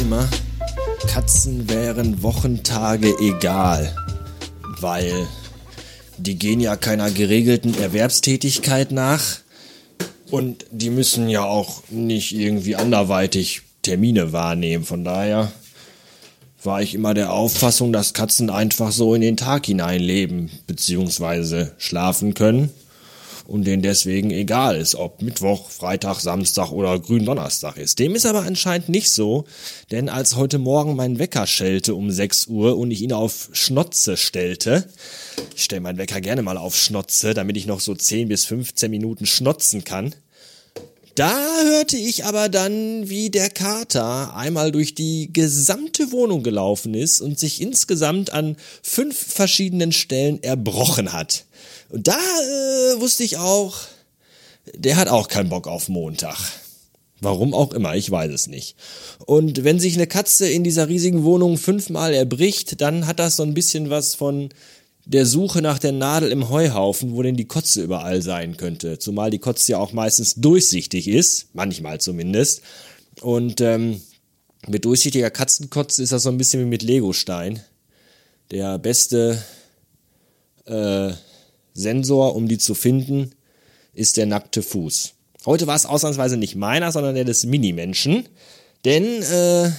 immer, 0.00 0.28
Katzen 1.06 1.68
wären 1.68 2.22
Wochentage 2.22 3.14
egal, 3.20 3.94
weil 4.80 5.26
die 6.16 6.38
gehen 6.38 6.60
ja 6.60 6.76
keiner 6.76 7.10
geregelten 7.10 7.78
Erwerbstätigkeit 7.78 8.92
nach 8.92 9.38
und 10.30 10.66
die 10.70 10.90
müssen 10.90 11.28
ja 11.28 11.44
auch 11.44 11.82
nicht 11.90 12.34
irgendwie 12.34 12.76
anderweitig 12.76 13.62
Termine 13.82 14.32
wahrnehmen. 14.32 14.84
Von 14.84 15.04
daher 15.04 15.50
war 16.62 16.82
ich 16.82 16.94
immer 16.94 17.14
der 17.14 17.32
Auffassung, 17.32 17.92
dass 17.92 18.14
Katzen 18.14 18.50
einfach 18.50 18.92
so 18.92 19.14
in 19.14 19.20
den 19.20 19.36
Tag 19.36 19.66
hinein 19.66 20.00
leben 20.00 20.50
bzw. 20.66 21.68
schlafen 21.78 22.34
können 22.34 22.70
und 23.48 23.64
denen 23.66 23.82
deswegen 23.82 24.30
egal 24.30 24.76
ist, 24.76 24.94
ob 24.94 25.22
Mittwoch, 25.22 25.70
Freitag, 25.70 26.20
Samstag 26.20 26.70
oder 26.70 27.00
Gründonnerstag 27.00 27.78
ist. 27.78 27.98
Dem 27.98 28.14
ist 28.14 28.26
aber 28.26 28.42
anscheinend 28.42 28.90
nicht 28.90 29.10
so, 29.10 29.46
denn 29.90 30.10
als 30.10 30.36
heute 30.36 30.58
Morgen 30.58 30.94
mein 30.94 31.18
Wecker 31.18 31.46
schellte 31.46 31.94
um 31.94 32.10
6 32.10 32.48
Uhr 32.48 32.76
und 32.76 32.90
ich 32.90 33.00
ihn 33.00 33.14
auf 33.14 33.48
Schnotze 33.52 34.18
stellte, 34.18 34.86
ich 35.56 35.64
stelle 35.64 35.80
meinen 35.80 35.96
Wecker 35.96 36.20
gerne 36.20 36.42
mal 36.42 36.58
auf 36.58 36.76
Schnotze, 36.76 37.32
damit 37.32 37.56
ich 37.56 37.66
noch 37.66 37.80
so 37.80 37.94
10 37.94 38.28
bis 38.28 38.44
15 38.44 38.90
Minuten 38.90 39.24
schnotzen 39.24 39.82
kann, 39.82 40.14
da 41.18 41.62
hörte 41.64 41.96
ich 41.96 42.24
aber 42.26 42.48
dann, 42.48 43.08
wie 43.08 43.28
der 43.28 43.50
Kater 43.50 44.36
einmal 44.36 44.70
durch 44.70 44.94
die 44.94 45.32
gesamte 45.32 46.12
Wohnung 46.12 46.44
gelaufen 46.44 46.94
ist 46.94 47.20
und 47.20 47.40
sich 47.40 47.60
insgesamt 47.60 48.32
an 48.32 48.56
fünf 48.82 49.16
verschiedenen 49.18 49.90
Stellen 49.90 50.40
erbrochen 50.42 51.12
hat. 51.12 51.46
Und 51.88 52.06
da 52.06 52.16
äh, 52.16 53.00
wusste 53.00 53.24
ich 53.24 53.36
auch, 53.38 53.78
der 54.74 54.96
hat 54.96 55.08
auch 55.08 55.26
keinen 55.26 55.48
Bock 55.48 55.66
auf 55.66 55.88
Montag. 55.88 56.36
Warum 57.20 57.52
auch 57.52 57.72
immer, 57.72 57.96
ich 57.96 58.08
weiß 58.08 58.30
es 58.32 58.46
nicht. 58.46 58.76
Und 59.26 59.64
wenn 59.64 59.80
sich 59.80 59.96
eine 59.96 60.06
Katze 60.06 60.48
in 60.48 60.62
dieser 60.62 60.86
riesigen 60.86 61.24
Wohnung 61.24 61.58
fünfmal 61.58 62.14
erbricht, 62.14 62.80
dann 62.80 63.08
hat 63.08 63.18
das 63.18 63.34
so 63.34 63.42
ein 63.42 63.54
bisschen 63.54 63.90
was 63.90 64.14
von 64.14 64.50
der 65.08 65.24
Suche 65.24 65.62
nach 65.62 65.78
der 65.78 65.92
Nadel 65.92 66.30
im 66.30 66.50
Heuhaufen, 66.50 67.14
wo 67.14 67.22
denn 67.22 67.36
die 67.36 67.46
Kotze 67.46 67.82
überall 67.82 68.20
sein 68.20 68.58
könnte. 68.58 68.98
Zumal 68.98 69.30
die 69.30 69.38
Kotze 69.38 69.72
ja 69.72 69.78
auch 69.78 69.94
meistens 69.94 70.34
durchsichtig 70.34 71.08
ist, 71.08 71.48
manchmal 71.54 71.98
zumindest. 71.98 72.60
Und 73.22 73.62
ähm, 73.62 74.02
mit 74.66 74.84
durchsichtiger 74.84 75.30
Katzenkotze 75.30 76.02
ist 76.02 76.12
das 76.12 76.24
so 76.24 76.28
ein 76.28 76.36
bisschen 76.36 76.60
wie 76.60 76.68
mit 76.68 76.82
Legostein. 76.82 77.60
Der 78.50 78.78
beste 78.78 79.42
äh, 80.66 81.12
Sensor, 81.72 82.36
um 82.36 82.46
die 82.46 82.58
zu 82.58 82.74
finden, 82.74 83.30
ist 83.94 84.18
der 84.18 84.26
nackte 84.26 84.62
Fuß. 84.62 85.14
Heute 85.46 85.66
war 85.66 85.76
es 85.76 85.86
ausnahmsweise 85.86 86.36
nicht 86.36 86.54
meiner, 86.54 86.92
sondern 86.92 87.14
der 87.14 87.24
des 87.24 87.46
Minimenschen. 87.46 88.28
Denn 88.84 89.22
äh, 89.22 89.70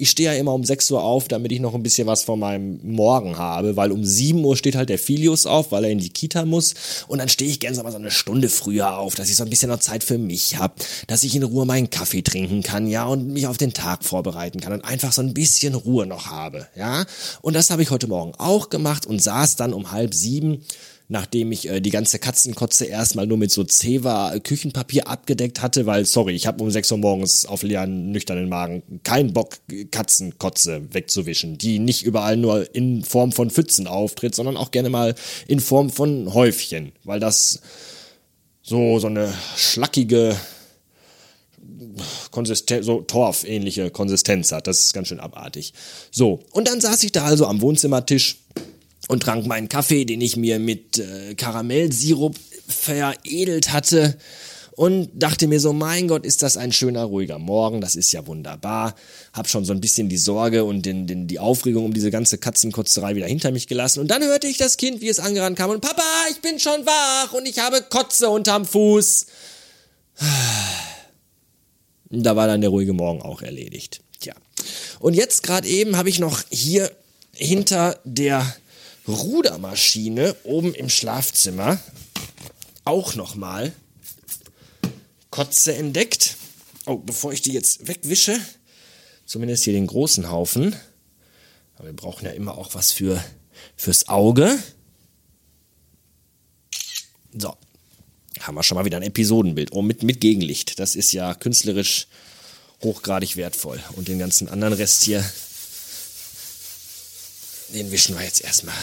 ich 0.00 0.10
stehe 0.10 0.32
ja 0.32 0.38
immer 0.38 0.54
um 0.54 0.64
6 0.64 0.92
Uhr 0.92 1.02
auf, 1.02 1.26
damit 1.26 1.50
ich 1.50 1.58
noch 1.58 1.74
ein 1.74 1.82
bisschen 1.82 2.06
was 2.06 2.22
von 2.22 2.38
meinem 2.38 2.78
Morgen 2.84 3.36
habe, 3.36 3.76
weil 3.76 3.90
um 3.90 4.04
7 4.04 4.42
Uhr 4.44 4.56
steht 4.56 4.76
halt 4.76 4.88
der 4.88 4.98
Filius 4.98 5.44
auf, 5.44 5.72
weil 5.72 5.84
er 5.84 5.90
in 5.90 5.98
die 5.98 6.08
Kita 6.08 6.44
muss. 6.44 6.74
Und 7.08 7.18
dann 7.18 7.28
stehe 7.28 7.50
ich 7.50 7.58
gerne 7.58 7.76
so 7.76 7.82
so 7.88 7.96
eine 7.96 8.12
Stunde 8.12 8.48
früher 8.48 8.96
auf, 8.96 9.16
dass 9.16 9.28
ich 9.28 9.34
so 9.34 9.42
ein 9.42 9.50
bisschen 9.50 9.70
noch 9.70 9.80
Zeit 9.80 10.04
für 10.04 10.16
mich 10.16 10.56
habe, 10.56 10.74
dass 11.08 11.24
ich 11.24 11.34
in 11.34 11.42
Ruhe 11.42 11.66
meinen 11.66 11.90
Kaffee 11.90 12.22
trinken 12.22 12.62
kann, 12.62 12.86
ja, 12.86 13.06
und 13.06 13.28
mich 13.28 13.48
auf 13.48 13.56
den 13.56 13.72
Tag 13.72 14.04
vorbereiten 14.04 14.60
kann 14.60 14.72
und 14.72 14.84
einfach 14.84 15.12
so 15.12 15.20
ein 15.20 15.34
bisschen 15.34 15.74
Ruhe 15.74 16.06
noch 16.06 16.26
habe, 16.26 16.68
ja. 16.76 17.04
Und 17.42 17.54
das 17.54 17.70
habe 17.70 17.82
ich 17.82 17.90
heute 17.90 18.06
Morgen 18.06 18.34
auch 18.38 18.70
gemacht 18.70 19.04
und 19.04 19.20
saß 19.20 19.56
dann 19.56 19.72
um 19.72 19.90
halb 19.90 20.14
sieben 20.14 20.62
nachdem 21.08 21.52
ich 21.52 21.68
äh, 21.68 21.80
die 21.80 21.90
ganze 21.90 22.18
Katzenkotze 22.18 22.84
erstmal 22.84 23.26
nur 23.26 23.38
mit 23.38 23.50
so 23.50 23.64
Zewa 23.64 24.38
Küchenpapier 24.38 25.08
abgedeckt 25.08 25.62
hatte, 25.62 25.86
weil, 25.86 26.04
sorry, 26.04 26.34
ich 26.34 26.46
habe 26.46 26.62
um 26.62 26.70
6 26.70 26.92
Uhr 26.92 26.98
morgens 26.98 27.46
auf 27.46 27.62
leeren, 27.62 28.12
nüchternen 28.12 28.48
Magen 28.48 28.82
keinen 29.04 29.32
Bock, 29.32 29.56
Katzenkotze 29.90 30.82
wegzuwischen, 30.92 31.56
die 31.56 31.78
nicht 31.78 32.02
überall 32.02 32.36
nur 32.36 32.74
in 32.74 33.04
Form 33.04 33.32
von 33.32 33.50
Pfützen 33.50 33.86
auftritt, 33.86 34.34
sondern 34.34 34.56
auch 34.56 34.70
gerne 34.70 34.90
mal 34.90 35.14
in 35.46 35.60
Form 35.60 35.90
von 35.90 36.34
Häufchen, 36.34 36.92
weil 37.04 37.20
das 37.20 37.60
so, 38.62 38.98
so 38.98 39.06
eine 39.06 39.32
schlackige, 39.56 40.36
Konsistenz, 42.30 42.86
so 42.86 43.00
Torf-ähnliche 43.00 43.90
Konsistenz 43.90 44.52
hat. 44.52 44.66
Das 44.66 44.80
ist 44.80 44.94
ganz 44.94 45.08
schön 45.08 45.20
abartig. 45.20 45.72
So, 46.10 46.40
und 46.52 46.68
dann 46.68 46.80
saß 46.80 47.02
ich 47.04 47.12
da 47.12 47.24
also 47.24 47.46
am 47.46 47.60
Wohnzimmertisch 47.60 48.38
und 49.08 49.24
trank 49.24 49.46
meinen 49.46 49.68
Kaffee, 49.68 50.04
den 50.04 50.20
ich 50.20 50.36
mir 50.36 50.60
mit 50.60 50.98
äh, 50.98 51.34
Karamellsirup 51.34 52.36
veredelt 52.68 53.72
hatte 53.72 54.16
und 54.78 55.10
dachte 55.14 55.48
mir 55.48 55.58
so, 55.58 55.72
mein 55.72 56.06
Gott, 56.06 56.24
ist 56.24 56.42
das 56.42 56.56
ein 56.56 56.70
schöner, 56.70 57.02
ruhiger 57.02 57.40
Morgen, 57.40 57.80
das 57.80 57.96
ist 57.96 58.12
ja 58.12 58.24
wunderbar. 58.28 58.94
Hab 59.32 59.48
schon 59.48 59.64
so 59.64 59.72
ein 59.72 59.80
bisschen 59.80 60.08
die 60.08 60.18
Sorge 60.18 60.62
und 60.62 60.86
den, 60.86 61.08
den, 61.08 61.26
die 61.26 61.40
Aufregung 61.40 61.86
um 61.86 61.92
diese 61.92 62.12
ganze 62.12 62.38
Katzenkotzerei 62.38 63.16
wieder 63.16 63.26
hinter 63.26 63.50
mich 63.50 63.66
gelassen. 63.66 63.98
Und 63.98 64.08
dann 64.08 64.22
hörte 64.22 64.46
ich 64.46 64.56
das 64.56 64.76
Kind, 64.76 65.00
wie 65.00 65.08
es 65.08 65.18
angerannt 65.18 65.58
kam 65.58 65.70
und 65.70 65.80
Papa, 65.80 66.04
ich 66.30 66.40
bin 66.42 66.60
schon 66.60 66.86
wach 66.86 67.32
und 67.32 67.48
ich 67.48 67.58
habe 67.58 67.82
Kotze 67.90 68.28
unterm 68.28 68.64
Fuß. 68.64 69.26
Da 72.10 72.36
war 72.36 72.46
dann 72.46 72.60
der 72.60 72.70
ruhige 72.70 72.92
Morgen 72.92 73.20
auch 73.20 73.42
erledigt. 73.42 74.00
Tja. 74.20 74.34
Und 75.00 75.14
jetzt 75.14 75.42
gerade 75.42 75.66
eben 75.66 75.96
habe 75.96 76.08
ich 76.08 76.20
noch 76.20 76.42
hier 76.50 76.90
hinter 77.32 77.98
der 78.04 78.46
Rudermaschine 79.08 80.36
oben 80.44 80.74
im 80.74 80.88
Schlafzimmer 80.88 81.78
auch 82.84 83.14
nochmal 83.14 83.72
Kotze 85.30 85.74
entdeckt. 85.74 86.36
Oh, 86.86 86.96
bevor 86.96 87.32
ich 87.32 87.42
die 87.42 87.52
jetzt 87.52 87.86
wegwische, 87.86 88.40
zumindest 89.26 89.64
hier 89.64 89.74
den 89.74 89.86
großen 89.86 90.30
Haufen. 90.30 90.74
Aber 91.76 91.86
wir 91.88 91.96
brauchen 91.96 92.24
ja 92.24 92.32
immer 92.32 92.56
auch 92.56 92.74
was 92.74 92.92
für, 92.92 93.22
fürs 93.76 94.08
Auge. 94.08 94.58
So, 97.36 97.54
haben 98.40 98.54
wir 98.54 98.62
schon 98.62 98.76
mal 98.76 98.84
wieder 98.84 98.96
ein 98.96 99.02
Episodenbild. 99.02 99.72
Oh, 99.72 99.82
mit, 99.82 100.02
mit 100.02 100.20
Gegenlicht. 100.20 100.78
Das 100.78 100.96
ist 100.96 101.12
ja 101.12 101.34
künstlerisch 101.34 102.08
hochgradig 102.82 103.36
wertvoll. 103.36 103.80
Und 103.96 104.08
den 104.08 104.18
ganzen 104.18 104.48
anderen 104.48 104.74
Rest 104.74 105.04
hier 105.04 105.24
den 107.74 107.90
wischen 107.90 108.16
wir 108.16 108.24
jetzt 108.24 108.42
erstmal 108.42 108.76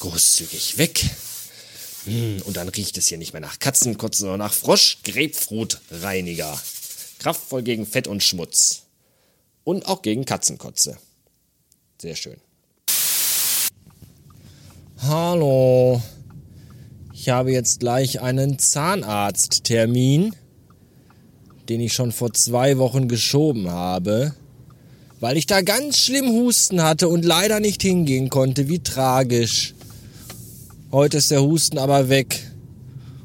großzügig 0.00 0.76
weg. 0.78 1.04
Hm, 2.04 2.42
und 2.44 2.56
dann 2.56 2.68
riecht 2.68 2.96
es 2.98 3.08
hier 3.08 3.18
nicht 3.18 3.32
mehr 3.32 3.42
nach 3.42 3.58
Katzenkotze, 3.58 4.20
sondern 4.20 4.38
nach 4.38 4.54
Frosch-Grapefruit-Reiniger. 4.54 6.56
Kraftvoll 7.18 7.62
gegen 7.62 7.86
Fett 7.86 8.06
und 8.06 8.22
Schmutz. 8.22 8.82
Und 9.64 9.86
auch 9.86 10.02
gegen 10.02 10.24
Katzenkotze. 10.24 10.96
Sehr 12.00 12.14
schön. 12.16 12.36
Hallo. 15.02 16.00
Ich 17.12 17.28
habe 17.28 17.52
jetzt 17.52 17.80
gleich 17.80 18.22
einen 18.22 18.58
Zahnarzttermin, 18.58 20.34
den 21.68 21.82
ich 21.82 21.92
schon 21.92 22.12
vor 22.12 22.32
zwei 22.32 22.78
Wochen 22.78 23.08
geschoben 23.08 23.70
habe 23.70 24.34
weil 25.20 25.36
ich 25.36 25.46
da 25.46 25.60
ganz 25.60 25.98
schlimm 25.98 26.30
Husten 26.30 26.82
hatte 26.82 27.08
und 27.08 27.24
leider 27.24 27.60
nicht 27.60 27.82
hingehen 27.82 28.30
konnte. 28.30 28.68
Wie 28.68 28.80
tragisch. 28.80 29.74
Heute 30.90 31.18
ist 31.18 31.30
der 31.30 31.42
Husten 31.42 31.78
aber 31.78 32.08
weg. 32.08 32.50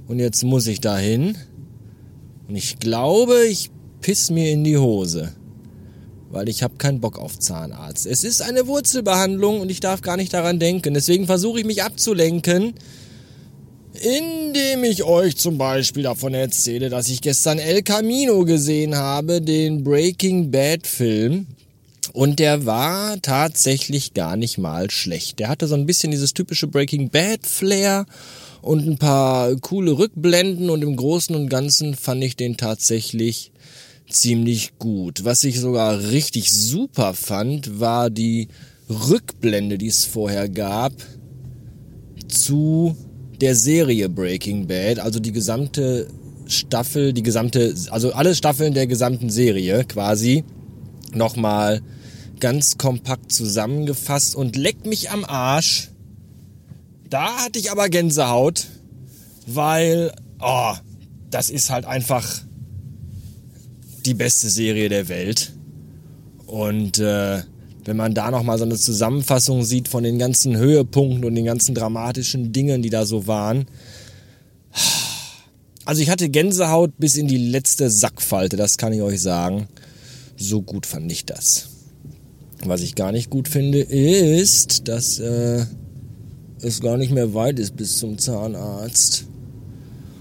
Und 0.07 0.19
jetzt 0.19 0.43
muss 0.43 0.67
ich 0.67 0.81
dahin. 0.81 1.37
Und 2.47 2.55
ich 2.55 2.79
glaube, 2.79 3.45
ich 3.47 3.71
piss 4.01 4.29
mir 4.29 4.51
in 4.51 4.63
die 4.63 4.77
Hose. 4.77 5.31
Weil 6.29 6.49
ich 6.49 6.63
habe 6.63 6.75
keinen 6.75 6.99
Bock 6.99 7.17
auf 7.17 7.39
Zahnarzt. 7.39 8.05
Es 8.05 8.25
ist 8.25 8.41
eine 8.41 8.67
Wurzelbehandlung 8.67 9.61
und 9.61 9.71
ich 9.71 9.79
darf 9.79 10.01
gar 10.01 10.17
nicht 10.17 10.33
daran 10.33 10.59
denken. 10.59 10.93
Deswegen 10.93 11.25
versuche 11.25 11.59
ich 11.59 11.65
mich 11.65 11.81
abzulenken, 11.81 12.73
indem 13.93 14.83
ich 14.83 15.03
euch 15.03 15.37
zum 15.37 15.57
Beispiel 15.57 16.03
davon 16.03 16.33
erzähle, 16.33 16.89
dass 16.89 17.07
ich 17.07 17.21
gestern 17.21 17.57
El 17.57 17.83
Camino 17.83 18.43
gesehen 18.43 18.97
habe, 18.97 19.41
den 19.41 19.85
Breaking 19.85 20.51
Bad 20.51 20.85
Film. 20.85 21.47
Und 22.15 22.39
der 22.39 22.65
war 22.65 23.21
tatsächlich 23.21 24.13
gar 24.13 24.37
nicht 24.37 24.57
mal 24.57 24.89
schlecht. 24.89 25.39
Der 25.39 25.49
hatte 25.49 25.67
so 25.67 25.75
ein 25.75 25.85
bisschen 25.85 26.11
dieses 26.11 26.33
typische 26.33 26.65
Breaking 26.65 27.09
Bad 27.09 27.45
Flair 27.45 28.05
und 28.61 28.87
ein 28.87 28.97
paar 28.97 29.53
coole 29.57 29.97
Rückblenden 29.97 30.69
und 30.69 30.81
im 30.81 30.95
Großen 30.95 31.35
und 31.35 31.49
Ganzen 31.49 31.93
fand 31.93 32.23
ich 32.23 32.37
den 32.37 32.55
tatsächlich 32.55 33.51
ziemlich 34.09 34.79
gut. 34.79 35.25
Was 35.25 35.43
ich 35.43 35.59
sogar 35.59 35.99
richtig 36.09 36.53
super 36.53 37.13
fand, 37.13 37.81
war 37.81 38.09
die 38.09 38.47
Rückblende, 38.89 39.77
die 39.77 39.87
es 39.87 40.05
vorher 40.05 40.47
gab 40.47 40.93
zu 42.29 42.95
der 43.41 43.57
Serie 43.57 44.07
Breaking 44.07 44.67
Bad, 44.67 44.99
also 44.99 45.19
die 45.19 45.33
gesamte 45.33 46.07
Staffel, 46.47 47.11
die 47.11 47.23
gesamte, 47.23 47.75
also 47.89 48.13
alle 48.13 48.35
Staffeln 48.35 48.73
der 48.73 48.87
gesamten 48.87 49.29
Serie 49.29 49.83
quasi 49.83 50.45
nochmal 51.13 51.81
ganz 52.39 52.77
kompakt 52.77 53.31
zusammengefasst 53.31 54.35
und 54.35 54.55
leckt 54.55 54.85
mich 54.85 55.09
am 55.11 55.25
Arsch. 55.25 55.89
Da 57.09 57.37
hatte 57.37 57.59
ich 57.59 57.71
aber 57.71 57.89
Gänsehaut, 57.89 58.67
weil, 59.47 60.11
oh, 60.39 60.73
das 61.29 61.49
ist 61.49 61.69
halt 61.69 61.85
einfach 61.85 62.41
die 64.05 64.13
beste 64.13 64.49
Serie 64.49 64.89
der 64.89 65.07
Welt. 65.07 65.53
Und 66.45 66.99
äh, 66.99 67.41
wenn 67.85 67.97
man 67.97 68.13
da 68.13 68.31
nochmal 68.31 68.57
so 68.57 68.63
eine 68.63 68.77
Zusammenfassung 68.77 69.63
sieht 69.63 69.87
von 69.87 70.03
den 70.03 70.17
ganzen 70.17 70.57
Höhepunkten 70.57 71.25
und 71.25 71.35
den 71.35 71.45
ganzen 71.45 71.75
dramatischen 71.75 72.51
Dingen, 72.51 72.81
die 72.81 72.89
da 72.89 73.05
so 73.05 73.27
waren. 73.27 73.65
Also 75.85 76.01
ich 76.01 76.09
hatte 76.09 76.29
Gänsehaut 76.29 76.97
bis 76.97 77.15
in 77.15 77.27
die 77.27 77.37
letzte 77.37 77.91
Sackfalte, 77.91 78.57
das 78.57 78.77
kann 78.77 78.91
ich 78.91 79.01
euch 79.01 79.21
sagen. 79.21 79.67
So 80.35 80.63
gut 80.63 80.87
fand 80.87 81.11
ich 81.11 81.25
das. 81.25 81.69
Was 82.67 82.81
ich 82.81 82.95
gar 82.95 83.11
nicht 83.11 83.29
gut 83.29 83.47
finde, 83.47 83.79
ist, 83.79 84.87
dass 84.87 85.19
äh, 85.19 85.65
es 86.61 86.81
gar 86.81 86.97
nicht 86.97 87.11
mehr 87.11 87.33
weit 87.33 87.59
ist 87.59 87.75
bis 87.75 87.99
zum 87.99 88.17
Zahnarzt. 88.17 89.25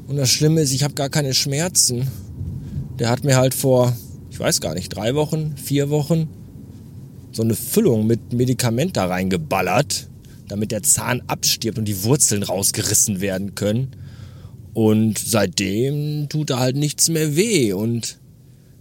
Und 0.06 0.17
das 0.17 0.29
Schlimme 0.29 0.61
ist, 0.61 0.73
ich 0.73 0.85
habe 0.85 0.94
gar 0.94 1.08
keine 1.08 1.32
Schmerzen. 1.32 2.06
Der 2.99 3.08
hat 3.08 3.25
mir 3.25 3.37
halt 3.37 3.55
vor, 3.55 3.96
ich 4.31 4.38
weiß 4.38 4.61
gar 4.61 4.75
nicht, 4.75 4.91
drei 4.91 5.14
Wochen, 5.14 5.55
vier 5.56 5.88
Wochen 5.88 6.29
so 7.32 7.43
eine 7.43 7.55
Füllung 7.55 8.06
mit 8.06 8.32
Medikament 8.32 8.96
da 8.96 9.06
reingeballert, 9.06 10.08
damit 10.49 10.70
der 10.70 10.82
Zahn 10.82 11.23
abstirbt 11.26 11.79
und 11.79 11.87
die 11.87 12.05
Wurzeln 12.05 12.43
rausgerissen 12.43 13.20
werden 13.20 13.55
können. 13.55 13.96
Und 14.75 15.19
seitdem 15.19 16.29
tut 16.29 16.50
da 16.50 16.58
halt 16.58 16.76
nichts 16.76 17.08
mehr 17.08 17.37
weh. 17.37 17.73
Und 17.73 18.19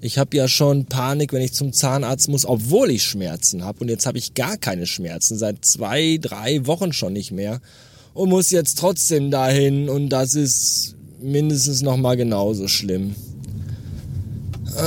ich 0.03 0.17
habe 0.17 0.35
ja 0.35 0.49
schon 0.49 0.85
Panik, 0.85 1.31
wenn 1.31 1.41
ich 1.41 1.53
zum 1.53 1.71
Zahnarzt 1.71 2.27
muss, 2.27 2.45
obwohl 2.45 2.91
ich 2.91 3.03
Schmerzen 3.03 3.63
habe. 3.63 3.79
Und 3.79 3.87
jetzt 3.87 4.05
habe 4.05 4.17
ich 4.17 4.33
gar 4.33 4.57
keine 4.57 4.85
Schmerzen, 4.85 5.37
seit 5.37 5.63
zwei, 5.63 6.17
drei 6.19 6.67
Wochen 6.67 6.91
schon 6.91 7.13
nicht 7.13 7.31
mehr. 7.31 7.61
Und 8.13 8.27
muss 8.27 8.51
jetzt 8.51 8.79
trotzdem 8.79 9.31
dahin. 9.31 9.87
Und 9.87 10.09
das 10.09 10.35
ist 10.35 10.97
mindestens 11.21 11.83
nochmal 11.83 12.17
genauso 12.17 12.67
schlimm. 12.67 13.15
Ach, 14.75 14.81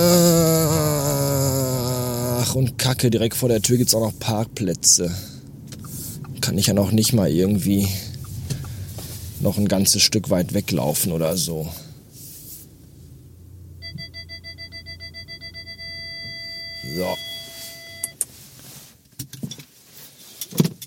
und 2.55 2.77
Kacke, 2.77 3.09
direkt 3.09 3.37
vor 3.37 3.49
der 3.49 3.63
Tür 3.63 3.79
gibt's 3.79 3.95
auch 3.95 4.01
noch 4.01 4.19
Parkplätze. 4.19 5.11
Kann 6.43 6.59
ich 6.59 6.67
ja 6.67 6.75
noch 6.75 6.93
nicht 6.93 7.15
mal 7.15 7.31
irgendwie 7.31 7.89
noch 9.41 9.57
ein 9.57 9.67
ganzes 9.67 10.03
Stück 10.03 10.29
weit 10.29 10.53
weglaufen 10.53 11.13
oder 11.13 11.39
so. 11.39 11.71
So. 16.97 17.15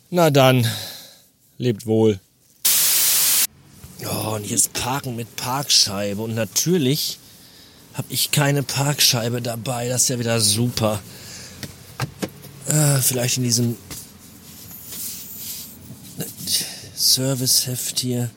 Na 0.09 0.31
dann, 0.31 0.67
lebt 1.59 1.85
wohl. 1.85 2.19
Oh, 4.05 4.33
und 4.35 4.43
hier 4.43 4.55
ist 4.55 4.73
Parken 4.73 5.15
mit 5.15 5.35
Parkscheibe. 5.35 6.23
Und 6.23 6.33
natürlich 6.33 7.19
habe 7.93 8.07
ich 8.09 8.31
keine 8.31 8.63
Parkscheibe 8.63 9.39
dabei. 9.39 9.87
Das 9.87 10.03
ist 10.03 10.09
ja 10.09 10.17
wieder 10.17 10.41
super. 10.41 10.99
Äh, 12.67 12.97
vielleicht 13.01 13.37
in 13.37 13.43
diesem 13.43 13.77
Serviceheft 16.95 17.99
hier. 17.99 18.31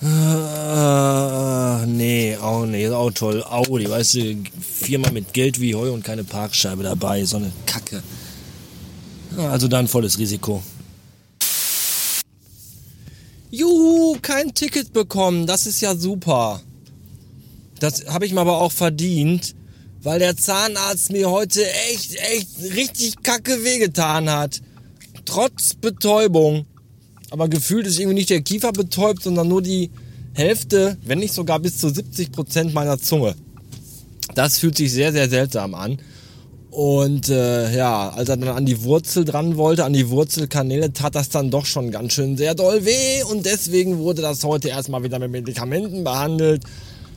Ah, 0.00 1.84
nee, 1.86 2.36
auch 2.36 2.66
nee, 2.66 2.88
auch 2.88 3.10
toll. 3.10 3.42
Audi, 3.42 3.90
weißt 3.90 4.14
du, 4.14 4.36
Firma 4.60 5.10
mit 5.10 5.32
Geld 5.32 5.60
wie 5.60 5.74
Heu 5.74 5.92
und 5.92 6.04
keine 6.04 6.22
Parkscheibe 6.24 6.84
dabei, 6.84 7.24
so 7.24 7.38
eine 7.38 7.50
Kacke. 7.66 8.02
Also 9.36 9.66
dann 9.68 9.88
volles 9.88 10.18
Risiko. 10.18 10.62
Juhu, 13.50 14.16
kein 14.20 14.54
Ticket 14.54 14.92
bekommen, 14.92 15.46
das 15.46 15.66
ist 15.66 15.80
ja 15.80 15.96
super. 15.96 16.60
Das 17.80 18.04
habe 18.06 18.26
ich 18.26 18.32
mir 18.32 18.40
aber 18.40 18.60
auch 18.60 18.72
verdient, 18.72 19.54
weil 20.02 20.18
der 20.18 20.36
Zahnarzt 20.36 21.10
mir 21.10 21.30
heute 21.30 21.64
echt, 21.90 22.14
echt 22.16 22.48
richtig 22.74 23.22
kacke 23.22 23.64
wehgetan 23.64 24.30
hat. 24.30 24.60
Trotz 25.24 25.74
Betäubung. 25.74 26.66
Aber 27.30 27.48
gefühlt 27.48 27.86
ist 27.86 27.98
irgendwie 27.98 28.14
nicht 28.14 28.30
der 28.30 28.42
Kiefer 28.42 28.72
betäubt, 28.72 29.22
sondern 29.22 29.48
nur 29.48 29.62
die 29.62 29.90
Hälfte, 30.32 30.96
wenn 31.04 31.18
nicht 31.18 31.34
sogar 31.34 31.58
bis 31.58 31.78
zu 31.78 31.88
70 31.88 32.32
Prozent 32.32 32.74
meiner 32.74 32.98
Zunge. 32.98 33.34
Das 34.34 34.58
fühlt 34.58 34.76
sich 34.76 34.92
sehr, 34.92 35.12
sehr 35.12 35.28
seltsam 35.28 35.74
an. 35.74 35.98
Und 36.70 37.28
äh, 37.28 37.74
ja, 37.76 38.10
als 38.10 38.28
er 38.28 38.36
dann 38.36 38.50
an 38.50 38.66
die 38.66 38.82
Wurzel 38.82 39.24
dran 39.24 39.56
wollte, 39.56 39.84
an 39.84 39.94
die 39.94 40.10
Wurzelkanäle, 40.10 40.92
tat 40.92 41.14
das 41.14 41.28
dann 41.28 41.50
doch 41.50 41.66
schon 41.66 41.90
ganz 41.90 42.12
schön 42.12 42.36
sehr 42.36 42.54
doll 42.54 42.84
weh. 42.84 43.22
Und 43.24 43.46
deswegen 43.46 43.98
wurde 43.98 44.22
das 44.22 44.44
heute 44.44 44.68
erstmal 44.68 45.02
wieder 45.02 45.18
mit 45.18 45.32
Medikamenten 45.32 46.04
behandelt 46.04 46.62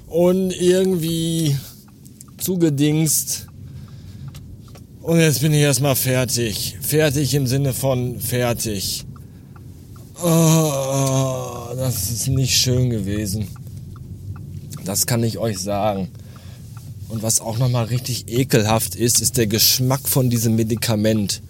und 0.08 0.52
irgendwie 0.52 1.56
zugedingst. 2.38 3.48
Und 5.02 5.20
jetzt 5.20 5.42
bin 5.42 5.54
ich 5.54 5.62
erstmal 5.62 5.96
fertig. 5.96 6.78
Fertig 6.82 7.34
im 7.34 7.46
Sinne 7.46 7.74
von 7.74 8.20
fertig. 8.20 9.06
Oh, 10.24 11.74
das 11.76 12.12
ist 12.12 12.28
nicht 12.28 12.56
schön 12.56 12.90
gewesen. 12.92 13.48
Das 14.86 15.08
kann 15.08 15.24
ich 15.24 15.38
euch 15.40 15.58
sagen. 15.58 16.10
Und 17.10 17.24
was 17.24 17.42
auch 17.42 17.58
nochmal 17.58 17.86
richtig 17.86 18.32
ekelhaft 18.32 18.96
ist, 18.96 19.20
ist 19.20 19.38
der 19.38 19.48
Geschmack 19.48 20.08
von 20.08 20.30
diesem 20.30 20.56
Medikament. 20.56 21.42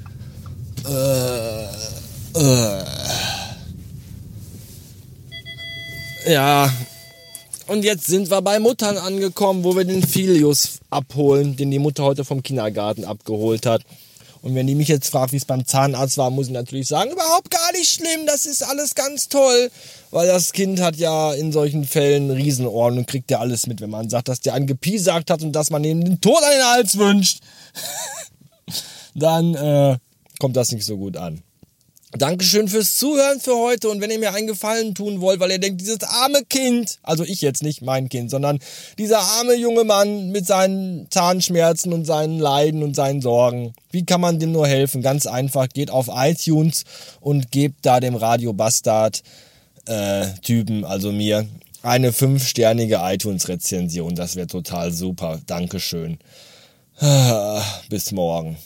Äh, 0.87 1.63
äh. 2.39 2.83
Ja. 6.27 6.73
Und 7.67 7.83
jetzt 7.83 8.07
sind 8.07 8.29
wir 8.29 8.41
bei 8.41 8.59
Muttern 8.59 8.97
angekommen, 8.97 9.63
wo 9.63 9.75
wir 9.75 9.85
den 9.85 10.03
Filius 10.03 10.79
abholen, 10.89 11.55
den 11.55 11.71
die 11.71 11.79
Mutter 11.79 12.03
heute 12.03 12.25
vom 12.25 12.41
Kindergarten 12.41 13.05
abgeholt 13.05 13.65
hat. 13.65 13.83
Und 14.41 14.55
wenn 14.55 14.65
die 14.65 14.75
mich 14.75 14.87
jetzt 14.87 15.09
fragt, 15.09 15.33
wie 15.33 15.37
es 15.37 15.45
beim 15.45 15.65
Zahnarzt 15.65 16.17
war, 16.17 16.31
muss 16.31 16.47
ich 16.47 16.53
natürlich 16.53 16.87
sagen, 16.87 17.11
überhaupt 17.11 17.51
gar 17.51 17.71
nicht 17.73 17.91
schlimm, 17.91 18.25
das 18.25 18.45
ist 18.45 18.63
alles 18.63 18.95
ganz 18.95 19.29
toll. 19.29 19.69
Weil 20.09 20.27
das 20.27 20.51
Kind 20.51 20.81
hat 20.81 20.95
ja 20.95 21.33
in 21.33 21.51
solchen 21.51 21.85
Fällen 21.85 22.31
Riesenohren 22.31 22.97
und 22.97 23.07
kriegt 23.07 23.29
ja 23.29 23.39
alles 23.39 23.67
mit, 23.67 23.81
wenn 23.81 23.91
man 23.91 24.09
sagt, 24.09 24.29
dass 24.29 24.39
der 24.39 24.55
einen 24.55 24.65
gepiesagt 24.65 25.29
hat 25.29 25.43
und 25.43 25.51
dass 25.51 25.69
man 25.69 25.83
ihm 25.83 26.03
den 26.03 26.21
Tod 26.21 26.43
an 26.43 26.51
den 26.51 26.65
Hals 26.65 26.97
wünscht. 26.97 27.41
Dann 29.15 29.53
äh, 29.55 29.97
kommt 30.39 30.57
das 30.57 30.71
nicht 30.71 30.85
so 30.85 30.97
gut 30.97 31.17
an. 31.17 31.43
Dankeschön 32.17 32.67
fürs 32.67 32.97
Zuhören 32.97 33.39
für 33.39 33.55
heute 33.55 33.89
und 33.89 34.01
wenn 34.01 34.11
ihr 34.11 34.19
mir 34.19 34.33
einen 34.33 34.47
Gefallen 34.47 34.93
tun 34.93 35.21
wollt, 35.21 35.39
weil 35.39 35.51
ihr 35.51 35.59
denkt, 35.59 35.79
dieses 35.79 36.03
arme 36.03 36.43
Kind, 36.49 36.99
also 37.03 37.23
ich 37.23 37.41
jetzt 37.41 37.63
nicht 37.63 37.81
mein 37.81 38.09
Kind, 38.09 38.29
sondern 38.29 38.59
dieser 38.97 39.19
arme 39.19 39.55
junge 39.55 39.85
Mann 39.85 40.29
mit 40.29 40.45
seinen 40.45 41.09
Zahnschmerzen 41.09 41.93
und 41.93 42.05
seinen 42.05 42.39
Leiden 42.39 42.83
und 42.83 42.95
seinen 42.95 43.21
Sorgen, 43.21 43.73
wie 43.91 44.05
kann 44.05 44.19
man 44.19 44.39
dem 44.39 44.51
nur 44.51 44.67
helfen? 44.67 45.01
Ganz 45.01 45.25
einfach, 45.25 45.69
geht 45.69 45.89
auf 45.89 46.09
iTunes 46.13 46.83
und 47.21 47.51
gebt 47.51 47.85
da 47.85 47.99
dem 47.99 48.15
Radio 48.15 48.51
Bastard 48.51 49.23
äh, 49.85 50.27
Typen, 50.41 50.83
also 50.83 51.11
mir, 51.11 51.47
eine 51.81 52.11
fünfsternige 52.13 52.99
iTunes-Rezension. 53.01 54.15
Das 54.15 54.35
wäre 54.35 54.47
total 54.47 54.91
super. 54.91 55.39
Dankeschön. 55.47 56.19
Bis 57.89 58.11
morgen. 58.11 58.57